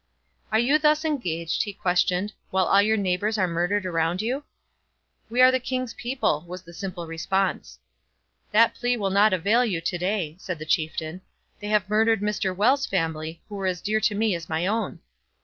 [0.51, 4.43] 'Are you thus engaged,' he questioned, 'while all your neighbours are murdered around you?'
[5.29, 7.77] 'We are the king's people,' was the simple response.
[8.51, 11.21] 'That plea will not avail you to day,' said the chieftain.
[11.59, 15.01] 'They have murdered Mr Wells's family, who were as dear to me as my own.'